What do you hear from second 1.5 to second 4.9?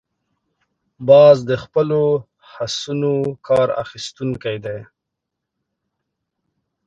خپلو حسونو کار اخیستونکی دی